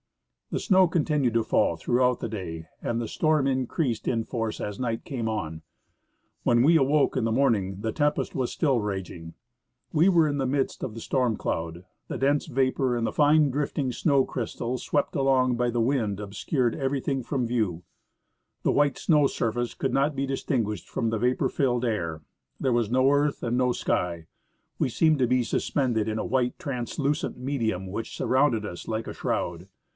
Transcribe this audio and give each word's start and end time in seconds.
The 0.49 0.59
snow 0.59 0.87
continued 0.87 1.35
to 1.35 1.43
fall 1.43 1.77
throughout 1.77 2.19
the 2.19 2.27
day, 2.27 2.65
and 2.81 2.99
the 2.99 3.07
storm 3.07 3.45
increased 3.47 4.05
in 4.05 4.23
force 4.25 4.59
as 4.59 4.79
night 4.79 5.05
came 5.05 5.29
on. 5.29 5.61
When 6.43 6.63
we 6.63 6.75
awoke 6.75 7.15
in 7.15 7.23
the 7.23 7.31
m.orning 7.31 7.81
the 7.81 7.93
tempest 7.93 8.35
was 8.35 8.51
still 8.51 8.81
raging. 8.81 9.35
We 9.93 10.09
were 10.09 10.27
in 10.27 10.39
the 10.39 10.47
midst 10.47 10.83
of 10.83 10.93
the 10.95 10.99
storm 11.01 11.37
cloud; 11.37 11.85
the 12.09 12.17
dense 12.17 12.47
vapor 12.47 12.97
and 12.97 13.07
the 13.07 13.13
fine 13.13 13.49
drifting 13.51 13.91
snow 13.93 14.25
crystals 14.25 14.83
swept 14.83 15.15
along 15.15 15.55
by 15.55 15.69
the 15.69 15.79
wind 15.79 16.19
obscured 16.19 16.75
everything 16.75 17.23
from 17.23 17.47
view; 17.47 17.83
the 18.63 18.71
white 18.73 18.97
snow 18.97 19.27
surface 19.27 19.73
could 19.75 19.93
not 19.93 20.15
be 20.17 20.25
distinguished 20.25 20.89
from 20.89 21.11
the 21.11 21.19
vapor 21.19 21.47
filled 21.47 21.85
air; 21.85 22.23
there 22.59 22.73
was 22.73 22.91
no 22.91 23.09
earth 23.11 23.41
and 23.43 23.55
no 23.55 23.71
sky; 23.71 24.25
we 24.79 24.89
seemed 24.89 25.19
to 25.19 25.27
be 25.27 25.43
suspended 25.43 26.09
in 26.09 26.17
a 26.17 26.25
white, 26.25 26.57
translucent 26.59 27.37
medium 27.37 27.87
which 27.87 28.17
surrounded 28.17 28.65
us 28.65 28.87
like 28.87 29.07
a 29.07 29.13
shroud. 29.13 29.69